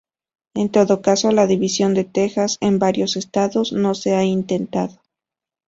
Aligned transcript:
En 0.55 0.69
todo 0.71 1.03
caso, 1.03 1.31
la 1.31 1.45
división 1.45 1.93
de 1.93 2.05
Texas 2.05 2.57
en 2.59 2.79
varios 2.79 3.17
estados 3.17 3.71
no 3.71 3.93
se 3.93 4.15
ha 4.15 4.23
intentado. 4.23 4.99